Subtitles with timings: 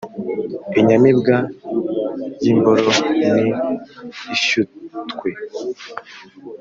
[0.79, 1.35] Inyamibwa
[2.41, 2.89] y’imboro
[3.27, 3.43] ni
[4.35, 5.29] ishyutwe.